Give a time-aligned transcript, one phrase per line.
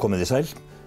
[0.00, 0.46] Komið í sæl,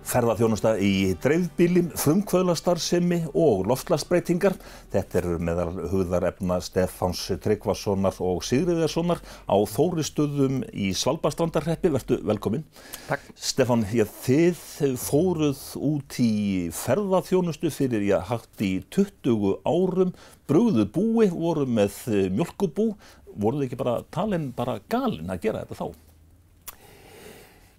[0.09, 4.55] ferðarþjónusta í dreifbíli, frumkvöðlastarðsemi og loftslagsbreytingar.
[4.89, 11.91] Þetta eru meðal hugðarefna Stefáns Tryggvasonar og Sigriðarssonar á Þóristöðum í Svalbardstrandarreppi.
[11.93, 12.63] Vertu velkominn.
[13.05, 13.27] Takk.
[13.37, 14.63] Stefán, já, þið
[15.03, 16.33] fóruð út í
[16.73, 20.15] ferðarþjónustu fyrir já, hægt í 20 árum,
[20.49, 22.01] brugðuð búi, voru með
[22.33, 22.95] mjölkubú.
[23.37, 26.02] Voruð þið ekki bara talin bara galin að gera þetta þá?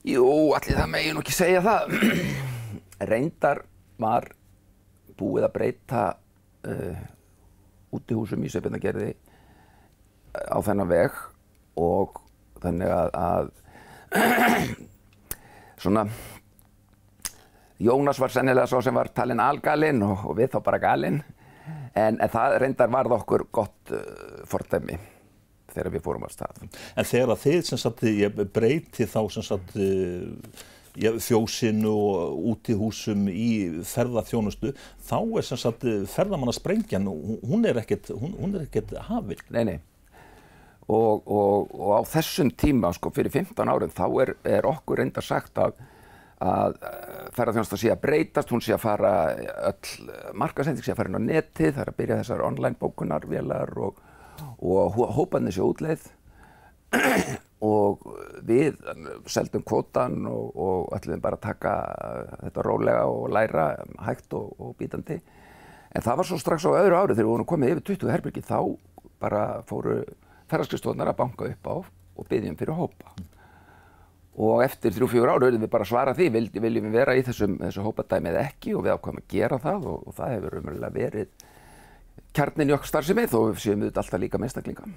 [0.04, 1.94] Jú, allir það megi nú ekki segja það.
[3.10, 3.62] Reyndar
[3.96, 4.26] var
[5.16, 6.02] búið að breyta
[6.68, 6.98] uh,
[7.94, 9.14] útihúsum í Sveipindagerði
[10.34, 11.16] á þennan veg
[11.80, 12.20] og
[12.60, 14.74] þannig að, að
[15.86, 16.04] svona
[17.80, 21.22] Jónas var sennilega svo sem var talin algalinn og, og við þá bara galinn
[21.96, 25.00] en, en það reyndar varð okkur gott uh, fordæmi
[25.74, 26.62] þegar við fórum á stað.
[26.94, 29.76] En þegar þið sem sagt, ég breyti þá sem sagt,
[30.94, 33.48] fjósinu og út í
[33.82, 37.08] ferðarþjónustu, þá er sem sagt ferðamannasprengjan,
[37.42, 39.42] hún er ekkert, hún, hún er ekkert hafinn.
[39.50, 39.78] Nei, nei.
[40.86, 45.24] Og, og, og á þessum tíma, sko, fyrir 15 árum, þá er, er okkur reyndar
[45.24, 45.78] sagt að,
[46.44, 46.76] að
[47.34, 49.12] ferðarþjónusta sé að breytast, hún sé að fara,
[49.70, 53.72] öll markasending sé að fara inn á netið, það er að byrja þessar online bókunarvélar
[53.80, 54.02] og
[54.58, 56.06] og hópaðni sér útleið.
[57.64, 58.02] Og
[58.44, 58.74] við
[59.30, 61.70] seldum kvotan og, og ætlum bara að taka
[62.42, 63.64] þetta rólega og læra
[64.04, 65.16] hægt og, og bítandi.
[65.94, 68.42] En það var svo strax á öðru ári þegar við vorum komið yfir 20 herbyrgi
[68.44, 68.58] þá
[69.22, 70.02] bara fóru
[70.50, 73.14] ferðarskristofunar að banka upp á og byggjum fyrir hópa.
[74.34, 77.84] Og eftir 3-4 ári höfum við bara svara því viljum við vera í þessum, þessu
[77.86, 78.74] hópadæmi eða ekki?
[78.74, 81.44] Og við ákvæmum að gera það og, og það hefur umverulega verið
[82.34, 84.88] kjarnin í okkar starfsemi þó við séum við alltaf líka meðstaklinga.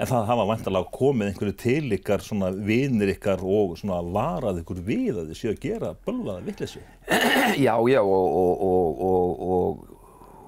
[0.00, 4.82] En það hafa vantalega komið einhverju til ykkar, svona vinir ykkar og svona varað ykkur
[4.84, 6.82] við að þið séu að gera bölvaða vittleysi?
[7.66, 9.84] Já, já og, og, og,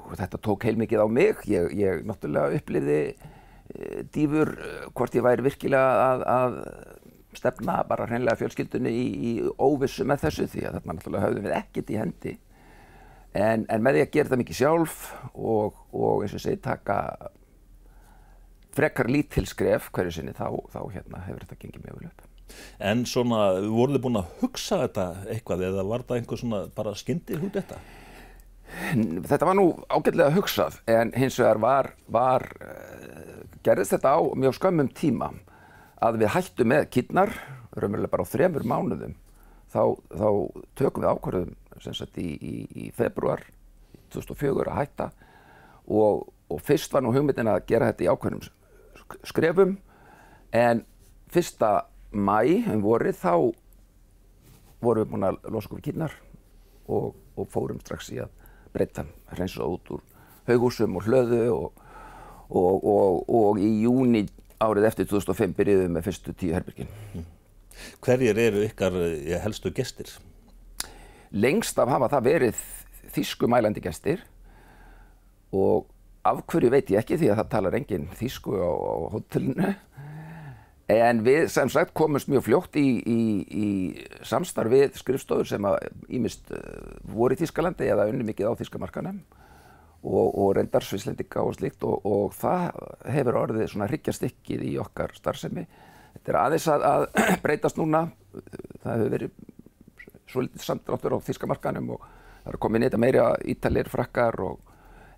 [0.09, 1.45] og þetta tók heilmikið á mig.
[1.49, 4.53] Ég, ég náttúrulega uppliði e, dýfur
[4.93, 6.59] hvort ég væri virkilega að, að
[7.39, 11.57] stefna bara hreinlega fjölskyldunni í, í óvissu með þessu því að þetta náttúrulega höfðum við
[11.61, 12.35] ekkert í hendi.
[13.33, 14.99] En, en með því að gera það mikið sjálf
[15.33, 16.99] og, og eins og segi taka
[18.77, 22.29] frekar lítilskref hverju sinni þá, þá hérna, hefur þetta gengið mjög vel upp.
[22.85, 23.41] En svona,
[23.73, 27.57] voruð þið búin að hugsa þetta eitthvað eða var það einhver svona bara skyndi hútt
[27.57, 27.81] þetta?
[29.29, 34.57] Þetta var nú ágætlega hugsað en hins vegar var, var uh, gerðist þetta á mjög
[34.57, 35.33] skömmum tíma
[36.03, 37.35] að við hættum með kýrnar,
[37.77, 39.17] raunverulega bara á þremur mánuðum
[39.73, 39.83] þá,
[40.13, 40.29] þá
[40.79, 42.55] tökum við ákvarðum sagt, í, í,
[42.87, 43.43] í februar
[44.13, 45.09] 2004 að hætta
[45.89, 48.45] og, og fyrst var nú hugmyndin að gera þetta í ákveðnum
[49.29, 49.77] skrefum
[50.53, 50.85] en
[51.33, 51.73] fyrsta
[52.13, 53.35] mæ um vorið þá
[54.83, 56.15] vorum við búin að losa okkur kynnar
[56.91, 58.33] og, og fórum strax í að
[58.73, 60.03] breyta hreinsa út úr
[60.49, 61.83] haugúsum og hlöðu og,
[62.53, 64.27] og í júni
[64.63, 66.91] árið eftir 2005 byrjuðum við með fyrstu tíu herbyrgin.
[68.03, 68.99] Hverjir eru ykkar
[69.43, 70.11] helstu gestir?
[71.33, 72.63] Lengst af hafa það verið
[73.13, 74.23] þýsku mælandi gestir.
[75.53, 75.89] Og
[76.25, 79.73] af hverju veit ég ekki því að það talar engin þýsku á, á hotellinu
[80.93, 83.69] en við sem sagt komumst mjög fljótt í, í, í
[84.27, 85.79] samstarfið skrifstofur sem að
[86.13, 86.59] ímist uh,
[87.15, 89.23] voru í Þýskalandi eða unni mikið á Þýskamarkanum
[90.03, 92.69] og, og reyndar svislendika og slikt og, og það
[93.15, 95.67] hefur orðið svona hryggjastykkið í okkar starfsemi.
[96.17, 97.07] Þetta er aðeins að, að
[97.45, 98.05] breytast núna,
[98.83, 99.37] það hefur verið
[100.33, 102.05] svolítið samdráttur á þískamarkanum og
[102.43, 104.73] það er komið neitt að meira ítalir, frakkar og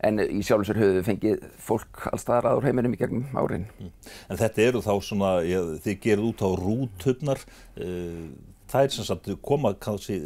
[0.05, 3.69] en í sjálfum sér höfum við fengið fólk allstaðar aður heiminum í gegnum árin.
[3.79, 3.93] Mm.
[4.33, 7.41] En þetta eru þá svona, ja, þið gerir út á rúthutnar,
[7.81, 8.27] uh,
[8.71, 9.73] það er sem sagt koma,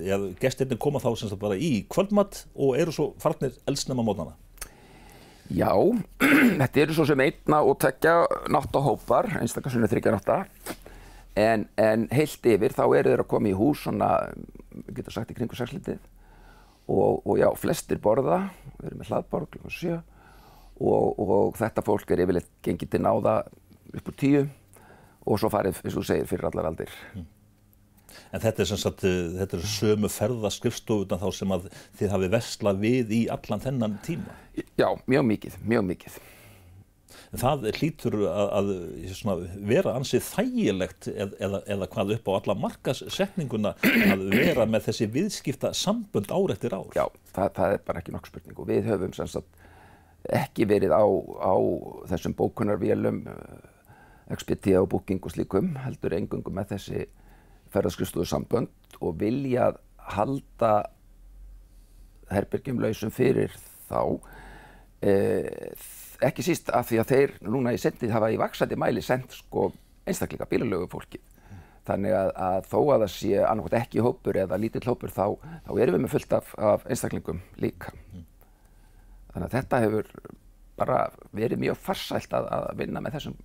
[0.08, 4.34] ja, gestirni koma þá sem sagt bara í kvöldmatt og eru svo farnir eldsnema mótnana?
[5.48, 5.72] Já,
[6.60, 8.20] þetta eru svo sem einna og tekja
[8.52, 10.42] náttahópar, einstakar sunni þryggja nátta
[11.38, 14.10] en, en heilt yfir þá eru þeir að koma í hús svona
[14.86, 15.98] við getum sagt í kringu sexlitið
[16.88, 18.44] og, og já, flestir borða,
[18.78, 23.40] við erum með hlaðborg klukkan 7 og, og þetta fólk er yfirleitt gengið til náða
[23.98, 24.44] upp úr tíu
[25.28, 26.92] og svo farið, eins og þú segir, fyrir allar aldir.
[27.16, 27.26] Mm.
[28.32, 32.80] En þetta er sem sagt, þetta er sömu ferðaskrifstofuna þá sem að þið hafi vestlað
[32.82, 34.36] við í allan þennan tíma?
[34.80, 36.18] Já, mjög mikið, mjög mikið
[37.42, 38.72] það hlýtur að, að
[39.18, 39.36] svona,
[39.70, 43.74] vera ansið þægilegt eða, eða hvað upp á alla markasetninguna
[44.12, 46.90] að vera með þessi viðskipta sambund ár eftir ár.
[46.96, 49.64] Já, það, það er bara ekki nokk spurning og við höfum sagt,
[50.34, 51.54] ekki verið á, á
[52.12, 53.24] þessum bókunarvélum,
[54.28, 57.06] Expedia og Booking og slíkum, heldur engungum með þessi
[57.72, 59.72] ferðarskristofu sambönd og vilja
[60.12, 60.72] halda
[62.32, 63.54] herbergjum lausum fyrir
[63.88, 64.37] þá eh,
[66.28, 69.68] ekki síst af því að þeir núna í sendið hafa í vaksandi mæli sendt sko
[70.08, 71.20] einstakleika bílalögu fólki
[71.88, 75.70] þannig að, að þó að það sé annarkot ekki hópur eða lítill hópur þá, þá
[75.78, 77.94] erum við með fullt af, af einstaklingum líka
[79.32, 80.10] þannig að þetta hefur
[80.78, 80.98] bara
[81.34, 83.38] verið mjög farsælt að, að vinna með þessum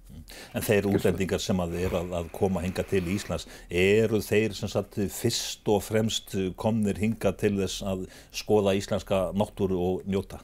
[0.55, 4.71] En þeir útlendingar sem að er að, að koma hinga til Íslands, eru þeir sem
[4.71, 10.39] sagt fyrst og fremst komnir hinga til þess að skoða íslenska náttúru og njóta?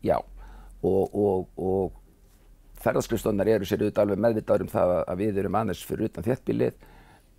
[0.00, 0.16] Já,
[0.82, 5.82] og, og, og ferðarskristofunar eru sér auðvitað alveg meðvitaður um það að við erum aðeins
[5.88, 6.86] fyrir utan þéttbílið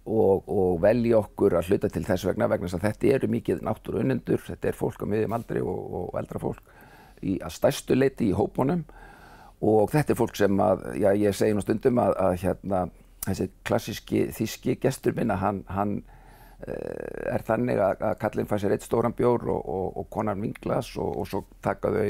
[0.09, 3.63] og, og velja okkur að hluta til þess vegna vegna þess að þetta eru mikið
[3.68, 6.77] náttúru unnendur, þetta er fólk á miðjum aldri og eldra fólk
[7.25, 8.86] í að stærstu leiti í hópunum.
[9.59, 12.86] Og þetta er fólk sem að, já ég segi nú stundum að, að hérna
[13.25, 18.88] þessi klassíski þíski gestur minna hann, hann uh, er þannig að, kallinn fær sér eitt
[18.88, 22.07] stóran bjór og, og, og konar vinglas og, og svo taka þau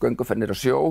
[0.00, 0.82] göngufennir á sjó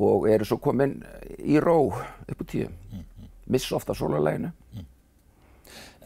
[0.00, 1.00] og eru svo komin
[1.38, 3.28] í ró upp á tíu, mm -hmm.
[3.46, 4.52] missa ofta sólarleginu.
[4.74, 4.86] Mm.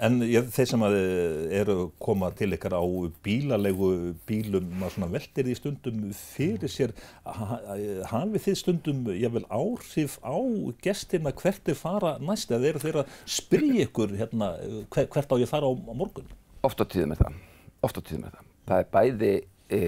[0.03, 2.83] En ég, þeir sem að eh, eru koma til ykkar á
[3.23, 6.95] bílalegu bílum, maður veldir því stundum fyrir sér,
[8.11, 10.35] hafið þið stundum jável áhrif á
[10.83, 14.51] gestina hvert er fara næst eða eru þeir að spyrja ykkur hérna,
[14.91, 16.27] hvert á ég fara á, á morgun?
[16.67, 17.39] Ofta tíðu með það,
[17.87, 18.51] ofta tíðu með það.
[18.67, 19.33] Það er bæði
[19.71, 19.81] e,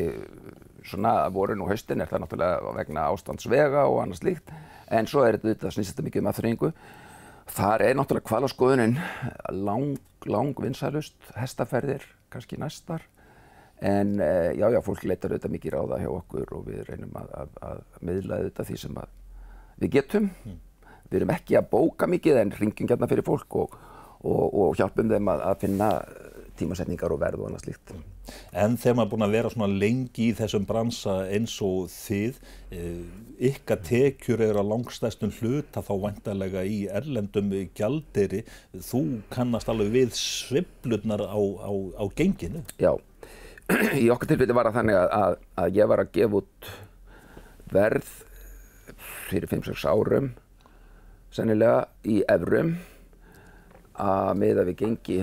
[0.86, 4.52] svona vorun og haustin er það náttúrulega vegna ástandsvega og annars líkt
[4.90, 6.72] en svo er þetta snýst þetta mikið um aðþrýingu
[7.46, 8.96] Þar er náttúrulega kvalaskoðunin
[9.54, 12.02] lang, lang vinsælust, hestaferðir
[12.32, 13.04] kannski næstar
[13.80, 17.32] en eh, já, já, fólk leitar auðvitað mikið ráða hjá okkur og við reynum að,
[17.36, 19.00] að, að miðla auðvitað því sem
[19.76, 20.30] við getum.
[20.42, 20.56] Mm.
[21.06, 23.76] Við erum ekki að bóka mikið en ringjum gætna fyrir fólk og,
[24.24, 25.90] og, og hjálpum þeim að, að finna
[26.60, 27.92] tímasetningar og verð og annað slíkt.
[28.56, 32.40] En þegar maður er búin að vera svona lengi í þessum bransa eins og þið,
[32.74, 33.02] eh,
[33.50, 38.42] ykkar tekjur eru að langstæstun hluta þá vantarlega í erlendum gjalderi,
[38.74, 41.70] þú kannast alveg við sviblunar á, á,
[42.00, 42.64] á genginu.
[42.80, 42.96] Já,
[44.02, 46.72] í okkar tilfelli var það þannig að, að, að ég var að gefa út
[47.72, 48.10] verð
[49.26, 50.30] fyrir 5-6 árum,
[51.34, 52.76] sennilega í evrum,
[53.96, 55.20] að miða við gengi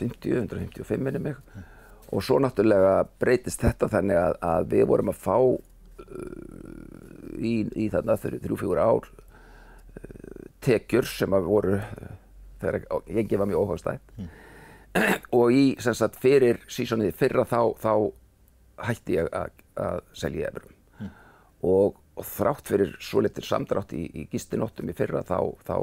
[0.00, 1.38] 150, 155 minnum mig
[2.10, 5.58] og svo náttúrulega breytist þetta þannig að, að við vorum að fá uh,
[7.38, 11.78] í, í þarna þrjú-fjóra ár uh, tekjur sem að voru
[12.60, 14.28] þegar ég gefa mjög óhagstætt mm.
[15.38, 17.94] og í sem sagt fyrir sísonið fyrra þá, þá
[18.90, 19.56] hætti ég að,
[20.16, 21.14] selja efrum mm.
[21.70, 25.76] og, og þrátt fyrir svo litur samdrátt í, í gistinóttum í fyrra þá, þá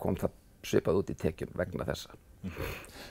[0.00, 2.16] kom það svipað út í tekjum vegna þessa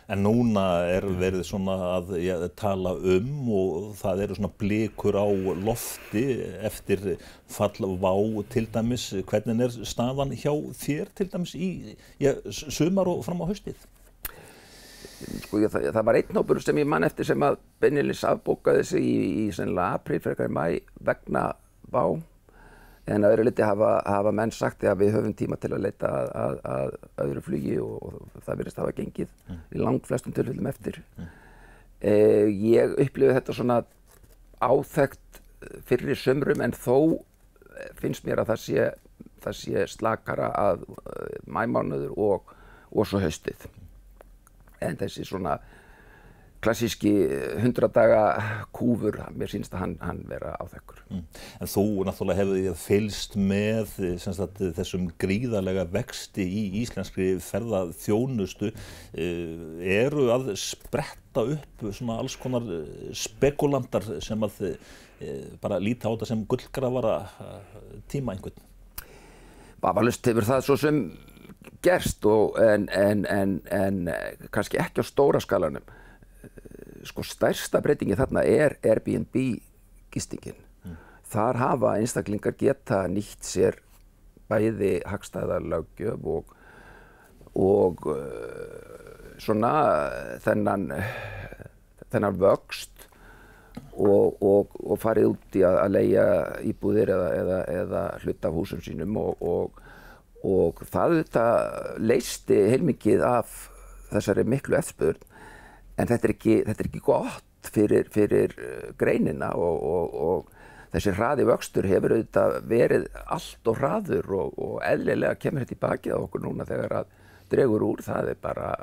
[0.10, 5.28] En núna er verið svona að ja, tala um og það eru svona blikur á
[5.68, 6.24] lofti
[6.66, 7.04] eftir
[7.54, 8.16] fallvá
[8.50, 9.06] til dæmis.
[9.30, 10.50] Hvernig er staðan hjá
[10.82, 11.70] þér til dæmis í
[12.18, 13.86] ja, sumar og fram á haustið?
[15.46, 18.86] Sko ég, það, það var einn hópur sem ég mann eftir sem að Bennilis afbókaði
[18.88, 20.66] sig í, í april fyrir hverju mæ
[21.06, 21.52] vegna
[21.92, 22.04] vá
[23.10, 26.10] En að öðru liti hafa, hafa menn sagt að við höfum tíma til að leita
[26.10, 29.62] að, að, að öðru flugi og, og það verðist hafa gengið mm.
[29.74, 31.02] í langt flestum tilfellum eftir.
[31.18, 31.32] Mm.
[32.00, 33.80] Eh, ég upplifi þetta svona
[34.60, 35.42] áþægt
[35.88, 37.20] fyrir sömrum en þó
[38.00, 38.86] finnst mér að það sé,
[39.44, 42.54] það sé slakara að uh, mæmánuður og,
[42.92, 43.68] og svo haustið.
[44.84, 45.58] En þessi svona
[46.64, 47.12] klassíski
[47.62, 48.22] 100 daga
[48.76, 51.02] kúfur, mér sínst að hann, hann vera áþekkur.
[51.08, 51.22] Mm.
[51.64, 58.74] En þú náttúrulega hefði fylst með sagt, þessum gríðarlega vexti í íslenskri ferðaþjónustu.
[59.14, 66.12] Eh, eru að spretta upp svona alls konar eh, spekulandar sem að eh, bara líta
[66.12, 67.16] á þetta sem gullgrafara
[68.12, 68.68] tíma einhvern?
[69.80, 71.00] Vafalust hefur það svo sem
[71.84, 74.04] gerst og en, en, en, en
[74.52, 75.86] kannski ekki á stóra skalanum
[77.08, 79.36] sko stærsta breytingi þarna er Airbnb
[80.14, 80.58] gistingin.
[80.84, 80.98] Mm.
[81.30, 83.80] Þar hafa einstaklingar geta nýtt sér
[84.50, 86.56] bæði hagstæðarlaugjöf og,
[87.54, 89.74] og uh, svona
[90.44, 90.90] þennan,
[92.10, 93.06] þennan vöxt
[93.94, 96.26] og, og, og farið út í að, að leia
[96.66, 101.46] íbúðir eða, eða, eða hluta af húsum sínum og það þetta
[102.00, 103.68] leisti heilmikið af
[104.10, 105.29] þessari miklu eftirspurn
[106.00, 110.94] en þetta er ekki, þetta er ekki gott fyrir, fyrir uh, greinina og, og, og
[110.94, 115.84] þessi hraði vöxtur hefur auðvitað verið allt og hraður og, og eðlilega kemur þetta í
[115.84, 117.16] bakið á okkur núna þegar að
[117.50, 118.74] dregur úr það er bara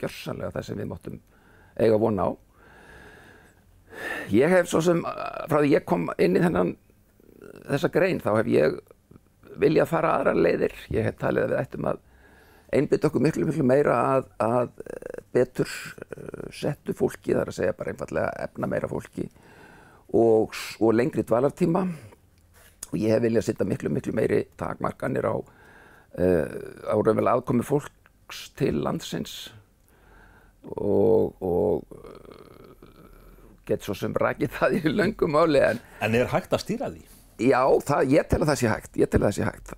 [0.00, 1.22] gjörsanlega það sem við máttum
[1.76, 2.30] eiga vona á.
[4.32, 5.00] Ég hef svo sem,
[5.48, 6.74] frá því ég kom inn í þennan,
[7.70, 8.76] þessa grein, þá hef ég
[9.60, 10.74] viljað fara aðra leiðir.
[10.92, 12.02] Ég hef talið að við ættum að
[12.76, 14.70] einbytta okkur miklu, miklu meira að, að
[15.34, 19.26] betur uh, settu fólki, það er að segja bara einfallega efna meira fólki
[20.16, 21.82] og, og lengri dvalartíma
[22.86, 26.46] og ég hef viljað setja miklu, miklu meiri takmarkanir á, uh,
[26.86, 29.36] á raunverulega aðkomi fólks til landsins
[30.66, 31.84] og, og
[33.66, 37.04] get svo sem rækið það í löngum máli en, En er hægt að stýra því?
[37.42, 39.74] já, það, ég tel að það sé hægt ég tel að það sé hægt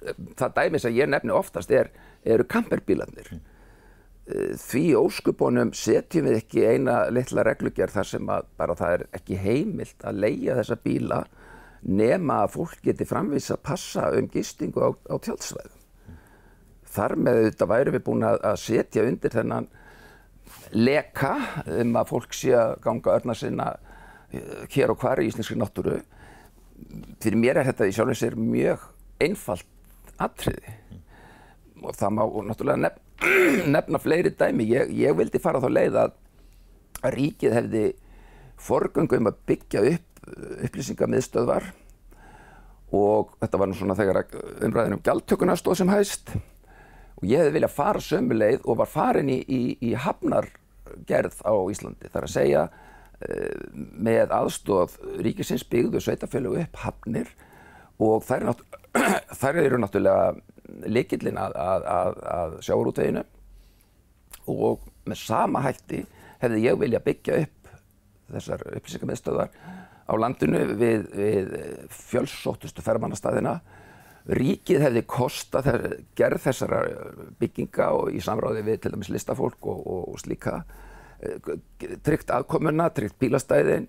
[0.00, 1.92] það, það dæmi sem ég nefni oftast er,
[2.24, 3.32] eru kamperbílarnir.
[4.60, 9.38] Því óskupunum setjum við ekki eina litla reglugjör þar sem að bara það er ekki
[9.40, 11.22] heimilt að leia þessa bíla
[11.88, 15.78] nema að fólk geti framvís að passa um gistingu á, á tjálsvæðum
[16.92, 19.68] þar með þetta væri við búin að, að setja undir þennan
[20.74, 21.34] leka
[21.78, 23.72] um að fólk sé að ganga örna sinna
[24.32, 25.98] eh, hér og hvar í íslenskri náttúru.
[27.22, 28.86] Fyrir mér er þetta í sjálfins er mjög
[29.22, 29.68] einfalt
[30.22, 30.74] atriði.
[31.82, 33.04] Og það má náttúrulega nefn,
[33.74, 34.66] nefna fleiri dæmi.
[34.72, 36.16] Ég, ég vildi fara þá leið að
[37.14, 37.84] ríkið hefði
[38.58, 40.08] forgöngu um að byggja upp
[40.66, 41.70] upplýsingamiðstöðvar.
[42.96, 44.22] Og þetta var nú svona þegar
[44.64, 46.32] umræðin um gjaldtökuna stóð sem hæst.
[47.18, 51.52] Og ég hefði viljað fara sömu leið og var farin í, í, í hafnargerð á
[51.72, 52.08] Íslandi.
[52.08, 53.58] Það er að segja uh,
[54.08, 54.96] með aðstóð
[55.26, 57.32] ríkisins byggðu sveitafélög upp hafnir.
[57.98, 58.64] Og þær, nátt,
[59.40, 61.88] þær eru náttúrulega likillin að, að,
[62.34, 63.24] að, sjáurútveginu
[64.52, 66.04] og með sama hætti
[66.42, 67.72] hefði ég viljað byggja upp
[68.28, 69.50] þessar upplýsingamiðstöðar
[70.08, 71.54] á landinu við, við
[71.92, 73.58] fjölsóttustu fermannastæðina
[74.28, 75.62] ríkið hefði kosta
[76.16, 76.82] gerð þessara
[77.40, 80.60] bygginga og í samráði við til dæmis listafólk og, og, og slíka
[82.04, 83.88] tryggt aðkomuna, tryggt bílastæðin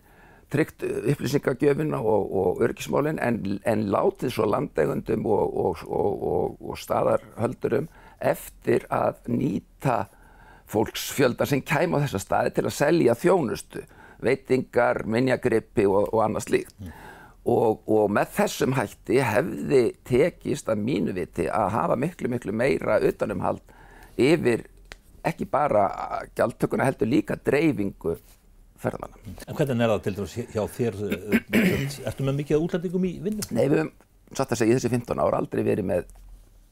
[0.50, 7.90] tryggt upplýsingagjöfina og, og örgismálin en, en látið svo landegundum og staðarhöldurum
[8.20, 10.08] eftir að nýta
[10.70, 13.86] fólksfjölda sem kæma á þessa staði til að selja þjónustu
[14.24, 16.76] veitingar, minjagrippi og, og annað slíkt.
[16.80, 16.98] Mm.
[17.50, 23.00] Og, og með þessum hætti hefði tekist að mínu viti að hafa miklu, miklu meira
[23.00, 23.64] utanumhald
[24.20, 24.68] yfir
[25.26, 25.88] ekki bara
[26.36, 28.18] gjaldtökuna heldur líka dreifingu
[28.80, 29.36] ferðamanna.
[29.46, 31.00] En hvernig er það til dæmis hjá þér,
[32.10, 33.46] ertu með mikið útlendingum í vinnu?
[33.56, 33.92] Nei, við höfum
[34.38, 36.10] satt að segja í þessi 15 ára aldrei verið með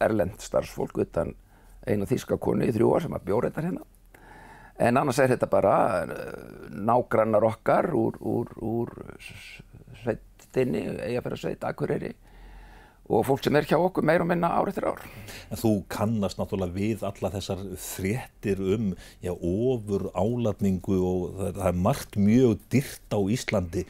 [0.03, 1.33] erlend starfsfólk utan
[1.87, 3.85] einu þýska konu í þrjú ár sem að bjóra þetta hérna.
[4.87, 5.75] En annars er þetta bara
[6.69, 8.91] nágrannar okkar úr, úr, úr
[10.03, 12.13] sveitinni, eigafæra akureyri
[13.07, 15.03] og fólk sem er hjá okkur meir og minna ár eftir ár.
[15.51, 18.91] En þú kannast náttúrulega við alla þessar fréttir um
[19.23, 23.85] já, ofur álatningu og það, það er margt mjög dyrt á Íslandi.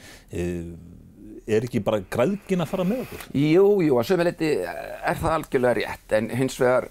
[1.48, 3.28] Er ekki bara græðgin að fara með okkur?
[3.40, 6.90] Jú, jú, að sömuleyti er það algjörlega rétt en hins vegar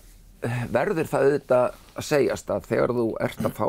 [0.73, 3.68] verður það auðvitað að segjast að þegar þú ert að fá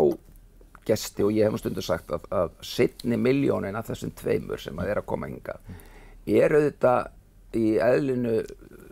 [0.87, 4.77] gesti og ég hef um stundu sagt að, að sittni miljónin af þessum tveimur sem
[4.79, 5.57] að er að koma hinga
[6.27, 7.09] er auðvitað
[7.55, 8.41] í eðlinu,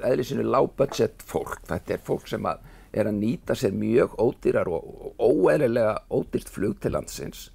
[0.06, 1.60] eðlisinu lág budget fólk.
[1.68, 2.64] Þetta er fólk sem að
[2.96, 7.50] er að nýta sér mjög ódýrar og óeðlilega ódýrt flug til landsins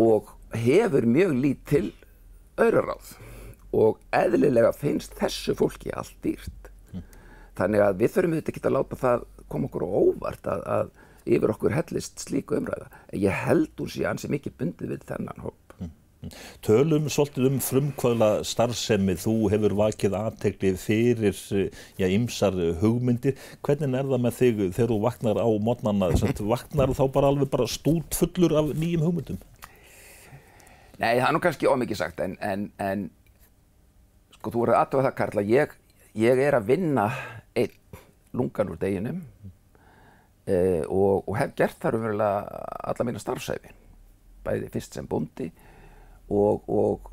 [0.00, 1.88] og hefur mjög lítil
[2.56, 3.10] öðruráð
[3.76, 6.70] og eðlilega finnst þessu fólki allt dýrt.
[6.94, 7.04] Mm.
[7.58, 10.90] Þannig að við þurfum auðvitað ekki að láta það koma okkur óvart að, að
[11.28, 12.88] yfir okkur hellist slíku umræða.
[13.12, 15.67] Ég held úr síðan sem ekki bundið við þennan hóp.
[16.66, 21.36] Tölum svolítið um frumkvöðla starfsemi, þú hefur vakið aðtegli fyrir
[21.94, 23.36] já, ymsar hugmyndir.
[23.62, 26.08] Hvernig er það með þig þegar þú vaknar á mótnarna?
[26.54, 29.38] Vaknar þá bara alveg bara stút fullur af nýjum hugmyndum?
[30.98, 33.06] Nei, það er nú kannski ómikið sagt en, en, en
[34.34, 35.78] sko þú verður aðtöða það Karla, ég,
[36.18, 37.06] ég er að vinna
[37.54, 38.02] einn
[38.34, 39.22] lungan úr deginum
[40.50, 43.70] eh, og, og hef gert þar umverulega alla mína starfsæfi,
[44.42, 45.52] bæði fyrst sem búndi
[46.28, 47.12] og, og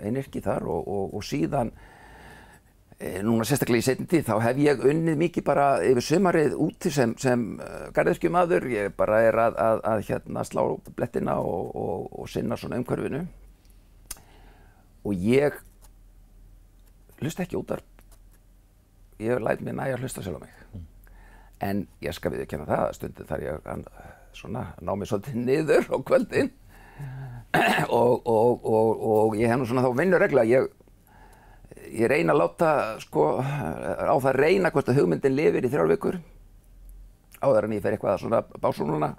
[0.00, 1.72] einirki þar og, og, og síðan
[2.98, 7.14] e, núna sérstaklega í tíð þá hef ég unnið mikið bara yfir sömarið úti sem,
[7.20, 7.44] sem
[7.96, 10.62] garðirkjumadur, ég bara er að, að, að hérna slá
[10.96, 13.26] blettina og sinna svona umhverfinu.
[15.04, 15.56] Og ég
[17.20, 17.84] hlusta ekki út af
[19.20, 20.56] ég læt mér næja að hlusta sjálf á mig.
[20.72, 20.86] Mm.
[21.60, 23.82] en ég skal við ekki kenna það stundin þar ég að
[24.36, 26.52] svona ná mig svolítið niður á kvöldin
[28.00, 30.68] og, og, og, og ég hef nú svona þá vinnuregla ég,
[31.90, 36.20] ég reyna að láta sko á það reyna hvort að hugmyndin lifir í þrjár vikur
[37.40, 39.14] áður en ég fer eitthvað svona básúnuna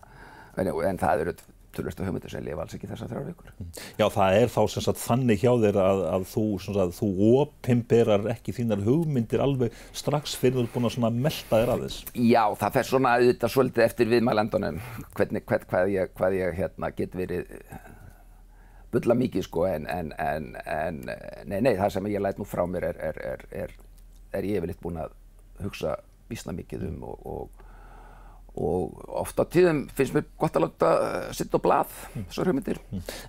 [0.60, 1.36] en, en það eru
[1.72, 3.52] tölvösta hugmyndir sem lifa alls ekki þessar þrjár vikur.
[4.00, 7.10] Já, það er þá sem sagt þannig hjá þér að, að þú, sagt, þú
[7.42, 12.12] opimberar ekki þínar hugmyndir alveg strax fyrir er búin að svona melda þér að þess.
[12.16, 14.82] Já, það fer svona auðvitað svolítið eftir viðmælendunum
[15.16, 17.56] hvernig, hvern, hvað ég, hvað ég hérna, get verið
[18.92, 21.02] bulla mikið sko en, en, en, en
[21.48, 23.76] nei, nei, það sem ég læt nú frá mér er, er, er, er,
[24.36, 25.16] er ég yfirleitt búin að
[25.62, 25.98] hugsa
[26.32, 27.62] bísna mikið um og, og
[28.60, 30.90] og ofta tíðum finnst mér gott að láta
[31.36, 32.82] sitt á blað þessar hugmyndir.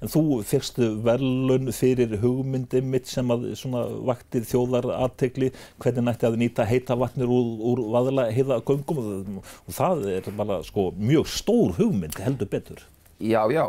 [0.02, 5.52] En þú fyrstu verðlun fyrir hugmyndi mitt sem að svona vaktir þjóðar aðtegli
[5.82, 10.58] hvernig nætti að nýta heita vatnir úr, úr vaðala heiða göngum og það er bara
[10.66, 12.82] sko mjög stór hugmynd heldur betur.
[13.22, 13.68] Já, já,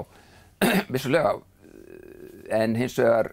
[0.93, 1.37] vissulega
[2.49, 3.31] en hins vegar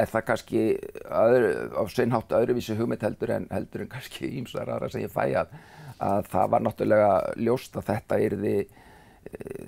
[0.00, 0.62] er það kannski
[1.04, 5.26] öðru, á seinhátt öðruvísi hugmynd heldur en heldur en kannski ímsar aðra sem ég fæ
[5.42, 5.52] að
[6.00, 8.54] að það var náttúrulega ljóst að þetta yrði,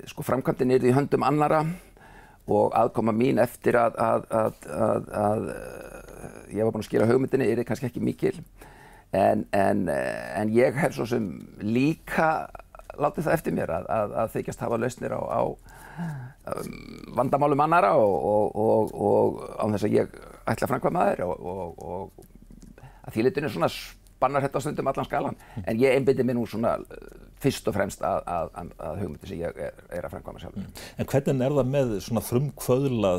[0.09, 1.61] sko framkvæmdinn yrði í höndum annara
[2.49, 5.45] og aðkoma mín eftir að, að, að, að
[6.51, 8.35] ég var búinn að skila hugmyndinni yrði kannski ekki mikil.
[9.13, 11.27] En, en, en ég hef svo sem
[11.61, 12.49] líka
[12.97, 15.41] látið það eftir mér að þykjast hafa lausnir á, á
[17.17, 22.23] vandamálum annara og, og, og, og á þess að ég ætla að framkvæma þær og
[23.03, 23.69] að því litinu svona
[24.23, 28.03] bannar þetta stundum allan skalan en ég einbindi mér nú svona uh, fyrst og fremst
[28.07, 30.59] að, að, að hugmyndi sem ég er, er að framkvæma sjálf.
[30.59, 30.83] Mm.
[31.01, 33.11] En hvernig er það með svona frumkvöðla,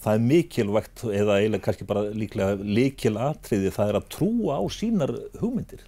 [0.00, 4.64] það er mikilvægt eða eiginlega kannski bara líklega líkil atriði, það er að trúa á
[4.72, 5.84] sínar hugmyndir?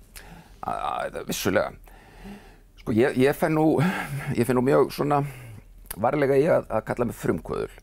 [0.68, 1.72] Að, vissulega.
[2.82, 3.78] Sko ég, ég fenn nú,
[4.58, 5.22] nú mjög svona
[5.96, 7.82] varlega í að, að kalla mig frumkvöðul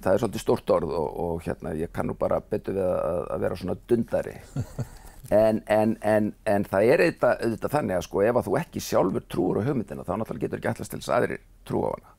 [0.00, 3.44] það er svolítið stórt orð og, og hérna ég kannu bara betur við að, að
[3.44, 4.38] vera svona dundari.
[5.30, 8.80] En, en, en, en það er auðvitað, auðvitað þannig að sko ef að þú ekki
[8.82, 11.36] sjálfur trúur á hugmyndina þá náttúrulega getur ekki allast til þess aðri
[11.68, 12.14] trú á hana.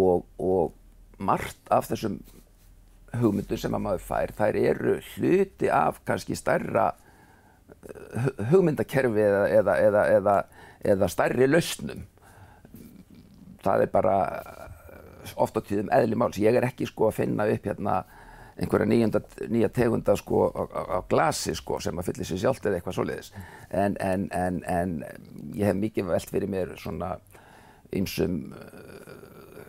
[0.00, 2.16] Og, og margt af þessum
[3.20, 9.76] hugmyndur sem að maður fær þær eru hluti af kannski stærra uh, hugmyndakerfi eða, eða,
[9.84, 10.36] eða, eða
[11.12, 12.04] stærri lausnum
[13.64, 14.18] það er bara
[15.40, 16.38] oft á tíðum eðli máls.
[16.42, 18.02] Ég er ekki sko að finna upp hérna
[18.54, 19.20] einhverja nýjunda,
[19.50, 23.30] nýja tegunda sko á, á glasi sko sem að fyllir sér sjálft eða eitthvað svoleiðis.
[23.70, 24.92] En, en, en, en
[25.56, 27.16] ég hef mikið velt fyrir mér svona
[27.94, 29.16] einsum uh,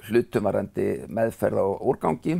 [0.10, 2.38] hlutumarandi meðferð á úrgangi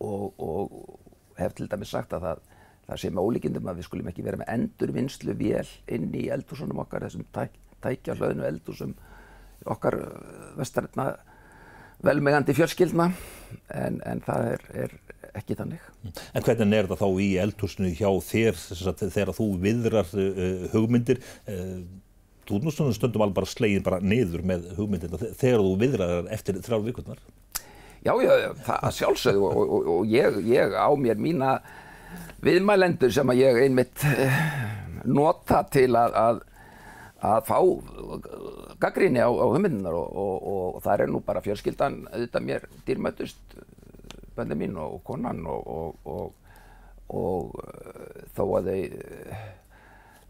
[0.00, 2.42] og, og hef til dæmis sagt að það,
[2.90, 6.82] það sé með ólíkindum að við skulum ekki vera með endurvinnslu vél inn í eldhúsunum
[6.82, 8.94] okkar, þessum tæk, tækja hlaðinu eldhúsum
[9.70, 10.10] okkar uh,
[10.58, 11.12] vestarna
[12.04, 13.10] velmegandi fjölskyldna
[13.76, 14.94] en, en það er, er
[15.36, 15.82] ekki þannig.
[16.34, 18.60] En hvernig er það þá í eldhúsinu hjá þér
[19.00, 21.20] þegar þú viðrar uh, hugmyndir?
[21.46, 21.82] Uh,
[22.48, 26.58] þú nú svona stundum alveg bara slegin bara niður með hugmyndirna þegar þú viðrar eftir
[26.64, 27.20] þrjár vikurnar?
[28.00, 28.32] Já, já,
[28.64, 31.58] það sjálfsögðu og, og, og ég, ég á mér mína
[32.44, 34.38] viðmælendur sem að ég einmitt uh,
[35.04, 36.46] nota til að, að
[37.20, 37.58] að fá
[38.80, 42.66] gaggríni á, á hugmyndunar og, og, og, og það er nú bara fjörskildan auðvitað mér
[42.86, 43.56] dýrmættust
[44.36, 46.32] bændi mín og konan og
[48.36, 48.80] þó að þau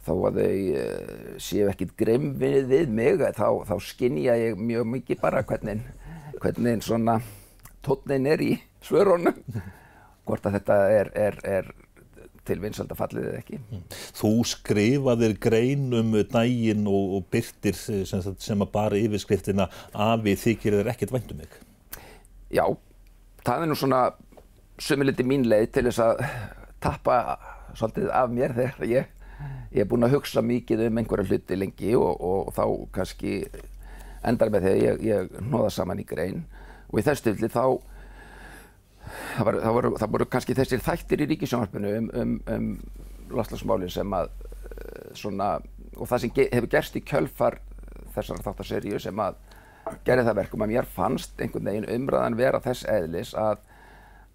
[0.00, 5.44] þó að þau séu ekkit grimm við mig þá, þá skinnja ég mjög mikið bara
[5.46, 5.84] hvernig,
[6.40, 7.20] hvernig svona
[7.86, 9.36] tótnin er í svörunum
[10.28, 11.70] hvort að þetta er, er, er
[12.48, 13.59] til vinsaldafallið eða ekki.
[13.70, 13.83] Mm.
[14.18, 20.80] Þú skrifaðir grein um dægin og, og byrtir sem, sem að bara yfirskriftina afi þykir
[20.80, 21.54] þeir ekkert væntum mig.
[22.50, 22.64] Já,
[23.46, 24.02] það er nú svona
[24.80, 26.22] sömuliti mín leið til þess að
[26.83, 27.16] tappa
[27.76, 29.11] svolítið af mér þegar ég,
[29.74, 32.64] ég er búin að hugsa mikið um einhverja hluti lengi og, og, þá
[32.96, 33.35] kannski
[34.26, 36.42] endar með þegar ég, ég hnoða saman í grein
[36.88, 37.64] og í þessu tilli þá
[39.36, 42.68] það, var, það, voru, það voru kannski þessir þættir í ríkisjónarpinu um, um, um
[43.30, 44.30] loslasmálinn sem að
[44.70, 45.56] eh, svona,
[45.96, 47.60] og það sem ge, hefur gerst í kjölfar
[48.14, 49.38] þessar þáttarseríu sem að
[50.06, 53.62] gerði það verkum að mér fannst einhvern veginn umræðan vera þess eðlis að,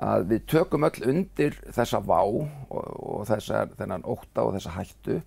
[0.03, 5.19] að við tökum öll undir þessa vá og, og þessar, þennan óta og þessa hættu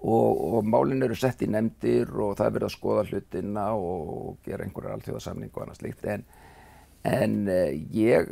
[0.00, 4.38] og, og málinn eru sett í nefndir og það er verið að skoða hlutina og
[4.46, 6.06] gera einhverjar alltjóðasamning og annað slíkt.
[6.08, 6.24] En
[7.06, 8.28] en eh, ég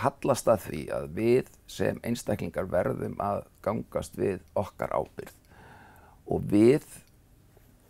[0.00, 5.36] hallast að því að við sem einstaklingar verðum að gangast við okkar ábyrð
[6.30, 6.86] og við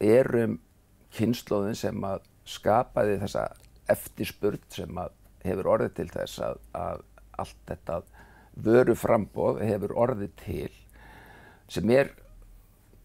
[0.01, 0.59] erum
[1.15, 3.47] kynnslóðin sem að skapaði þessa
[3.91, 7.05] eftirspurð sem að hefur orðið til þess að, að
[7.41, 8.01] allt þetta
[8.61, 10.73] vöru frambóð hefur orðið til
[11.71, 12.13] sem er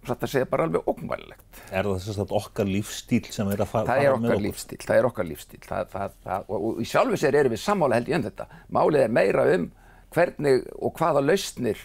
[0.10, 1.62] satt að segja bara alveg ókvæmilegt.
[1.72, 4.30] Er það þess að okkar lífstíl sem er að fara Það með er okkur?
[4.30, 5.62] okkar lífstíl, það er okkar lífstíl.
[5.66, 8.48] Það, það, það, og, og í sjálfu sér erum við sammála held ég um þetta.
[8.78, 9.68] Málið er meira um
[10.16, 11.84] hvernig og hvaða lausnir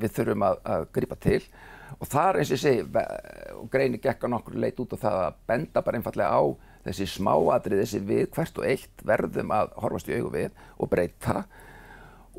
[0.00, 1.42] við þurfum að, að grípa til
[2.00, 3.04] og þar eins og ég segi,
[3.58, 6.42] og greini gekk á nokkur leit út og það að benda bara einfallega á
[6.86, 11.42] þessi smáatrið, þessi við hvert og eitt verðum að horfast í augu við og breyta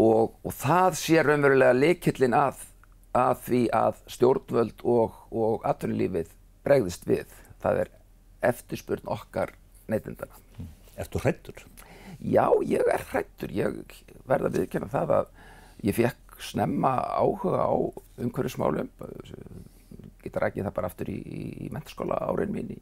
[0.02, 2.64] og, og það sé raunverulega leikillin að,
[3.18, 6.32] að því að stjórnvöld og, og atvinnulífið
[6.66, 7.34] bregðist við.
[7.62, 7.92] Það er
[8.52, 9.54] eftirspurn okkar
[9.92, 10.38] neytindana.
[11.00, 11.66] Ertu hrættur?
[12.22, 13.52] Já, ég er hrættur.
[13.54, 13.82] Ég
[14.30, 15.30] verða að viðkjanna það að
[15.88, 17.74] ég fekk snemma áhuga á
[18.22, 18.90] umhverfismálum.
[20.22, 22.82] Geta rækið það bara aftur í, í, í mentaskóla árin mín í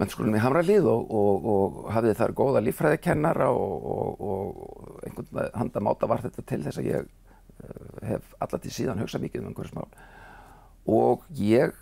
[0.00, 5.82] mentaskólanum í Hamralíð og, og, og hafði þar góða líffræðikennara og, og, og einhvern handa
[5.84, 7.10] máta var þetta til þess að ég
[8.08, 9.88] hef allatíð síðan hugsað mikið um umhverfismál.
[10.90, 11.76] Og ég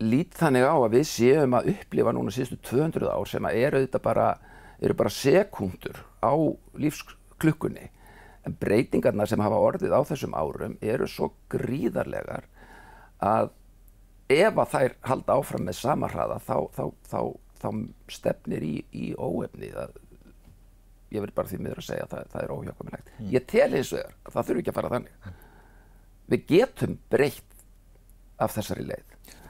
[0.00, 3.82] lít þannig á að við séum að upplifa núna síðustu 200 ár sem að eru
[3.84, 4.30] þetta bara,
[4.80, 6.32] eru bara sekundur á
[6.76, 7.90] lífsklukkunni.
[8.46, 12.46] En breytingarna sem hafa orðið á þessum árum eru svo gríðarlegar
[13.24, 13.50] að
[14.30, 17.20] ef að þær halda áfram með sama hraða þá, þá, þá,
[17.62, 17.70] þá
[18.12, 19.72] stefnir í, í óefni.
[19.74, 19.98] Það,
[21.16, 23.10] ég vil bara því miður að segja að það, það er óhjákvæmilegt.
[23.32, 25.44] Ég tel eins og þér að það þurfi ekki að fara þannig.
[26.32, 27.42] Við getum breytt
[28.42, 29.04] af þessari leið.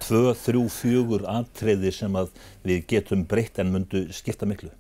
[0.04, 2.28] Tvö, þrjú, fjögur atriði sem að
[2.66, 4.70] við getum breytt en myndu skipta miklu.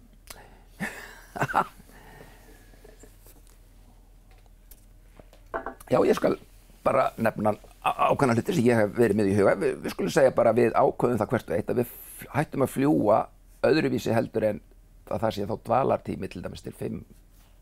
[5.90, 6.36] Já, ég skal
[6.84, 7.52] bara nefna
[7.86, 9.54] á- ákveðna hluti sem ég hef verið með í huga.
[9.60, 11.94] Við, við skulum segja bara við ákveðum það hvert og eitt að við
[12.34, 13.18] hættum að fljúa
[13.66, 14.60] öðruvísi heldur en
[15.06, 17.04] að það sé þá dvalartími til dæmis til fimm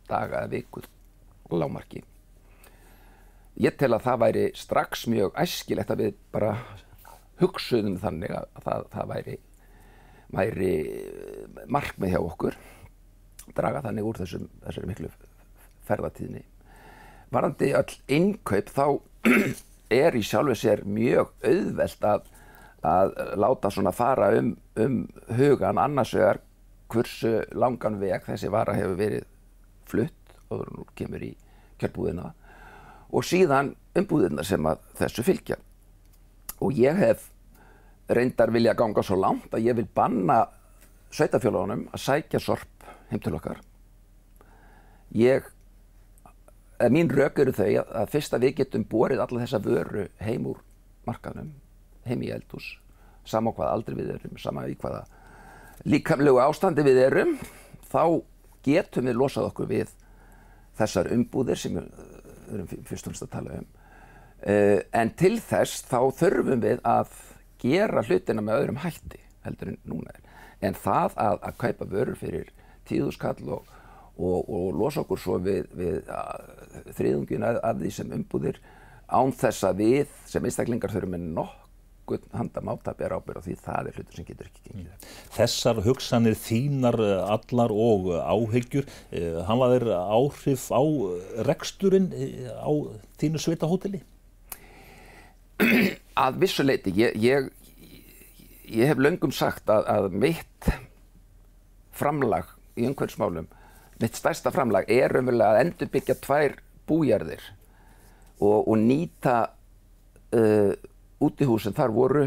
[0.09, 0.89] daga eða vikur
[1.53, 2.03] lámarki.
[3.63, 6.55] Ég tel að það væri strax mjög æskilegt að við bara
[7.39, 9.37] hugsuðum þannig að það, það væri,
[10.35, 10.73] væri
[11.71, 12.59] markmið hjá okkur
[13.55, 15.13] draga þannig úr þessum, þessari miklu
[15.87, 16.43] ferðatíðni.
[17.35, 18.87] Varandi öll innkaup þá
[20.03, 22.29] er í sjálfu sér mjög auðvelt að,
[22.83, 25.03] að láta svona fara um, um
[25.39, 26.43] hugan annars vegar
[26.91, 29.29] hversu langan veg þessi vara hefur verið
[29.89, 31.35] flutt og kemur í
[31.79, 32.33] kjörbúðina
[33.15, 35.59] og síðan umbúðina sem að þessu fylgja.
[36.61, 37.29] Og ég hef
[38.11, 40.43] reyndar vilja ganga svo langt að ég vil banna
[41.15, 43.61] sveitafélagunum að sækja sorp heim til okkar.
[45.15, 45.47] Ég
[46.83, 50.09] að mín rauk eru þau að, að fyrst að við getum borið alla þessa vöru
[50.21, 50.63] heim úr
[51.07, 51.53] markaðnum,
[52.09, 52.67] heim í eldhús,
[53.29, 55.05] sama á hvaða aldrei við erum, sama í hvaða
[55.87, 57.37] líkamlegu ástandi við erum,
[57.93, 58.21] þá
[58.65, 59.93] getum við losað okkur við
[60.79, 61.79] þessar umbúðir sem
[62.53, 63.69] erum fyrst og fremst að tala um.
[64.45, 67.15] Uh, en til þess þá þurfum við að
[67.63, 70.21] gera hlutina með öðrum hætti heldur en núna er.
[70.65, 72.53] En það að, að kaupa vörur fyrir
[72.89, 73.69] tíðuskall og,
[74.17, 76.01] og, og losa okkur svo við, við
[76.97, 78.61] þriðungin af, því sem umbúðir
[79.09, 81.27] án þess að við sem einstaklingar þurfum með
[82.05, 85.07] nokkuð handa máta að bera ábyrð og því það er hlutur sem getur ekki gengið.
[85.35, 90.83] Þessar hugsanir þínar eh, allar og eh, áhyggjur, eh, hafa þeir áhrif á
[91.49, 92.11] reksturinn
[92.61, 92.71] á
[93.21, 94.03] þínu sveitahóteli?
[96.25, 97.51] Að vissu leiti, ég, ég,
[98.69, 100.71] ég hef löngum sagt að, að mitt
[101.95, 103.49] framlag í umhverfsmálum,
[104.03, 107.45] mitt stærsta framlag er raunverulega að endurbyggja tvær bújarðir
[108.43, 109.37] og, og nýta
[110.35, 110.75] uh,
[111.23, 112.25] útihús sem þar voru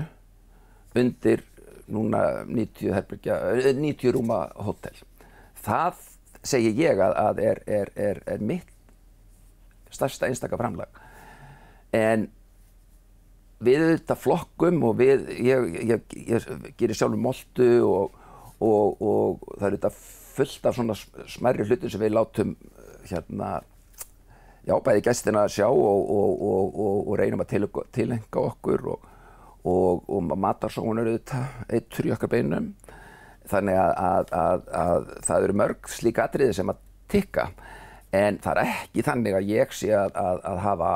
[0.97, 1.43] undir
[1.87, 4.95] núna 90, herbergja, eh, 90 rúma hótel.
[5.63, 6.01] Það
[6.47, 8.67] segi ég að, að er, er, er, er mitt
[9.91, 11.01] stærsta einstaka framlag.
[11.95, 12.27] En
[13.63, 16.47] við auðvitað flokkum og við, ég, ég, ég,
[16.77, 18.17] gerir sjálfur moltu og,
[18.59, 20.01] og, og það er auðvitað
[20.37, 20.97] fullt af svona
[21.31, 22.53] smærri hlutum sem við látum
[23.07, 23.61] hérna,
[24.67, 31.07] já, bæði gæstina að sjá og, og, og reynum að til, tilhenga okkur og matarsónur
[31.07, 32.73] auðvitað eittur í okkar beinum.
[33.47, 37.47] Þannig að, að, að, að það eru mörg slíka atriði sem að tikka
[38.15, 40.91] en það er ekki þannig að ég sé að hafa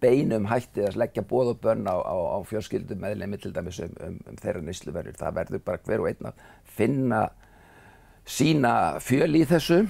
[0.00, 3.92] beinum hætti að leggja bóð og bönn á, á, á fjölskyldum meðlemi til dæmis um,
[4.00, 5.18] um, um þeirra nýsluverður.
[5.20, 6.44] Það verður bara hver og einn að
[6.76, 7.20] finna
[8.24, 9.82] sína fjöl í þessu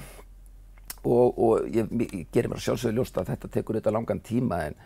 [1.05, 4.77] og, og ég, ég gerir mér sjálfsögur ljóst að þetta tekur þetta langan tíma en,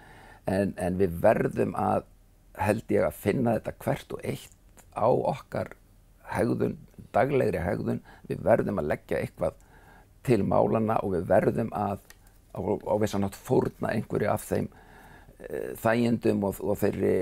[0.46, 2.08] en, en við verðum að
[2.60, 5.74] held ég að finna þetta hvert og eitt á okkar
[6.30, 6.78] hegðun,
[7.16, 8.04] daglegri hegðun.
[8.30, 9.58] Við verðum að leggja eitthvað
[10.28, 12.04] til málana og við verðum að
[12.54, 17.14] á, á vissan átt fórna einhverju af þeim uh, þægjendum og, og þeirri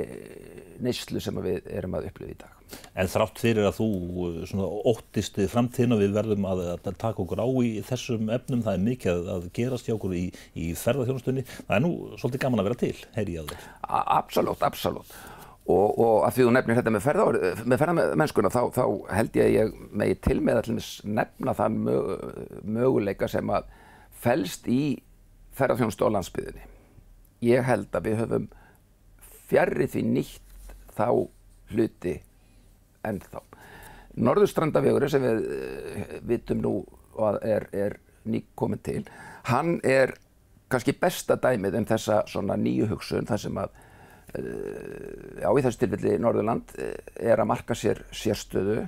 [0.84, 2.57] neyslu sem við erum að upplifa í dag.
[2.98, 3.88] En þrátt fyrir að þú
[4.50, 8.86] svona, óttist framtíðina við verðum að, að taka okkur á í þessum efnum, það er
[8.88, 10.26] mikið að gerast hjá okkur í,
[10.58, 13.68] í ferðarþjónustunni, það er nú svolítið gaman að vera til, heyri ég að þér.
[14.18, 15.18] Absolutt, absolutt.
[15.68, 18.84] Og, og að því þú nefnir þetta með, ferðar, með ferðarmennskuna þá, þá
[19.18, 21.82] held ég að ég megi til með allir nefna það
[22.78, 23.68] möguleika sem að
[24.24, 24.82] fælst í
[25.58, 26.64] ferðarþjónustu á landsbyðinni.
[27.44, 28.48] Ég held að við höfum
[29.52, 31.10] fjarrið því nýtt þá
[31.74, 32.16] hluti
[33.08, 33.42] enn þá.
[34.18, 36.76] Norðurstrandavegurinn sem við uh, vitum nú
[37.22, 39.04] að er, er nýg komin til,
[39.50, 40.16] hann er
[40.72, 45.84] kannski besta dæmið um þessa svona nýju hugsun þar sem að uh, á í þessu
[45.84, 48.82] tilfelli Norðurland uh, er að marka sér sérstöðu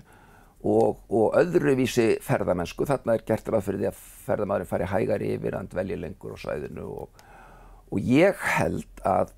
[0.60, 2.88] og, og öðruvísi ferðamennsku.
[2.89, 6.38] Þarna er gert ráð fyrir því að ferðamæðurinn fari hægari yfir að velja lengur á
[6.43, 7.27] svæðinu og,
[7.89, 9.36] og ég held að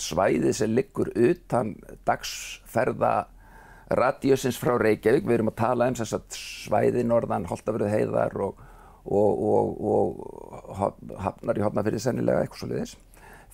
[0.00, 1.74] svæðið sem liggur utan
[2.06, 3.14] dagsferða
[3.90, 8.62] radíusins frá Reykjavík, við erum að tala um svæði norðan Holtafröð heiðar og,
[9.04, 10.22] og, og,
[11.04, 12.96] og hafnar í hafnafyrði sennilega eitthvað svo leiðis.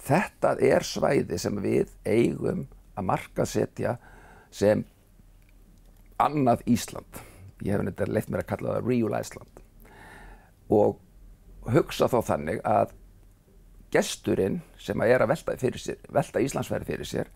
[0.01, 2.67] Þetta er svæði sem við eigum
[2.97, 3.97] að marka setja
[4.51, 4.85] sem
[6.21, 7.21] annað Ísland.
[7.65, 9.63] Ég hef nefndið leitt mér að kalla það Real Iceland.
[10.71, 10.99] Og
[11.75, 12.95] hugsa þá þannig að
[13.91, 17.31] gesturinn sem að er að velta, sér, velta Íslandsferði fyrir sér,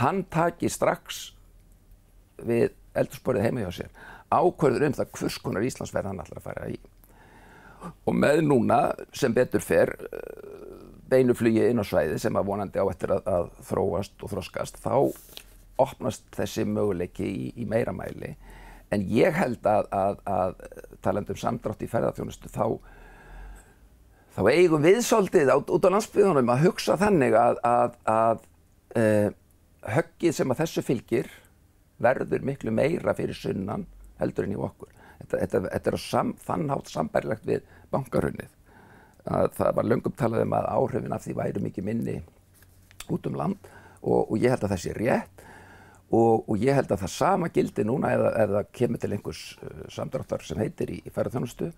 [0.00, 1.28] hann taki strax
[2.46, 6.68] við eldursporið heima hjá sér ákvörður um það hvers konar Íslandsferð hann ætlar að fara
[6.68, 6.76] í.
[8.10, 8.80] Og með núna
[9.16, 9.94] sem betur fer
[11.08, 14.80] beinu flugi inn á svæði sem að vonandi á eftir að, að þróast og þroskast,
[14.82, 14.94] þá
[15.80, 18.34] opnast þessi möguleiki í, í meira mæli.
[18.92, 20.54] En ég held að, að, að
[21.04, 22.78] talandum samdrátt í ferðarþjónustu þá
[24.38, 28.44] þá eigum við svolítið át, út á landsbyðunum að hugsa þannig að, að,
[29.00, 29.28] uh,
[29.96, 31.30] höggið sem að þessu fylgir
[32.02, 33.86] verður miklu meira fyrir sunnan
[34.18, 34.92] heldur en í okkur.
[35.18, 38.54] Þetta, þetta, þetta er sam, þannhátt sambærilegt við bankarunnið.
[39.28, 42.16] Það var löngum talað um að áhrifin af því væri mikið minni
[43.12, 43.68] út um land
[44.00, 45.44] og, og ég held að það sé rétt
[46.08, 49.42] og, og ég held að það sama gildi núna ef, ef það kemur til einhvers
[49.60, 51.70] uh, samdráttar sem heitir í, í ferðarþjónustu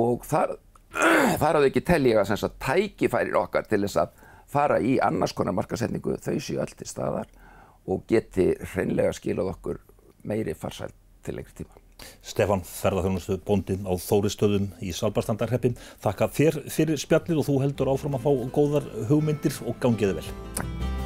[0.00, 0.56] og þar
[1.42, 6.16] þar að ekki telja að tækifærir okkar til þess að fara í annars konar markasetningu
[6.22, 7.30] þau séu öll til staðar
[7.86, 9.82] og geti hreinlega skilað okkur
[10.26, 10.94] meiri farsæl
[11.24, 11.82] til lengri tíma.
[12.20, 15.78] Stefan, ferðarþjónustu bóndin á Þóristöðum í Salbarstandarheppin.
[16.04, 20.30] Þakka þér fyrir spjallir og þú heldur áfram að fá góðar hugmyndir og gangiði vel.
[20.60, 21.05] Takk.